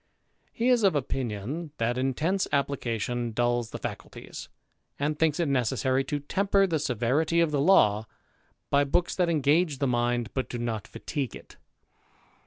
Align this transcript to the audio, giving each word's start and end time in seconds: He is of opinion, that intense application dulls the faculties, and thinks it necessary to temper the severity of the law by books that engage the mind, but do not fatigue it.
He 0.51 0.69
is 0.69 0.81
of 0.81 0.95
opinion, 0.95 1.73
that 1.77 1.95
intense 1.95 2.47
application 2.51 3.33
dulls 3.33 3.69
the 3.69 3.77
faculties, 3.77 4.49
and 4.97 5.19
thinks 5.19 5.39
it 5.39 5.47
necessary 5.47 6.03
to 6.05 6.19
temper 6.19 6.65
the 6.65 6.79
severity 6.79 7.39
of 7.39 7.51
the 7.51 7.61
law 7.61 8.07
by 8.71 8.83
books 8.83 9.15
that 9.15 9.29
engage 9.29 9.77
the 9.77 9.85
mind, 9.85 10.33
but 10.33 10.49
do 10.49 10.57
not 10.57 10.87
fatigue 10.87 11.35
it. 11.35 11.57